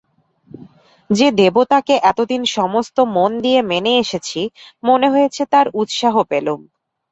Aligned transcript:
যে 1.09 1.27
দেবতাকে 1.39 1.95
এতদিন 2.03 2.41
সমস্ত 2.57 2.97
মন 3.15 3.31
দিয়ে 3.41 3.59
মেনে 3.71 3.93
এসেছি, 3.97 4.41
মনে 4.83 5.07
হয়েছে 5.09 5.41
তাঁর 5.51 5.67
উৎসাহ 5.73 6.15
পেলুম। 6.31 6.61